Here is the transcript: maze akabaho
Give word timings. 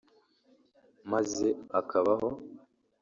maze 1.11 1.47
akabaho 1.79 2.29